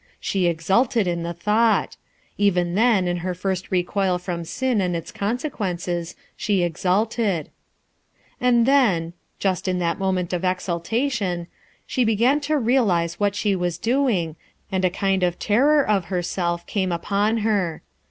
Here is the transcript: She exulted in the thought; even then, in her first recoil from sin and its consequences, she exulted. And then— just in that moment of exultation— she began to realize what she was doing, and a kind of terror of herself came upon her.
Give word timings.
She 0.19 0.47
exulted 0.47 1.05
in 1.05 1.21
the 1.21 1.31
thought; 1.33 1.95
even 2.35 2.73
then, 2.73 3.07
in 3.07 3.17
her 3.17 3.35
first 3.35 3.69
recoil 3.69 4.17
from 4.17 4.45
sin 4.45 4.81
and 4.81 4.95
its 4.95 5.11
consequences, 5.11 6.15
she 6.35 6.63
exulted. 6.63 7.51
And 8.39 8.65
then— 8.65 9.13
just 9.39 9.67
in 9.67 9.77
that 9.77 9.99
moment 9.99 10.33
of 10.33 10.43
exultation— 10.43 11.45
she 11.85 12.03
began 12.03 12.39
to 12.49 12.57
realize 12.57 13.19
what 13.19 13.35
she 13.35 13.55
was 13.55 13.77
doing, 13.77 14.37
and 14.71 14.83
a 14.83 14.89
kind 14.89 15.21
of 15.21 15.37
terror 15.37 15.87
of 15.87 16.05
herself 16.05 16.65
came 16.65 16.91
upon 16.91 17.37
her. 17.45 17.83